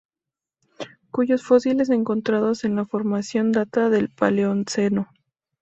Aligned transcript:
Cuyos 1.11 1.43
fósiles 1.43 1.91
encontrados 1.91 2.63
en 2.63 2.75
la 2.75 2.85
formación 2.87 3.51
datan 3.51 3.91
del 3.91 4.09
Paleoceno. 4.09 5.09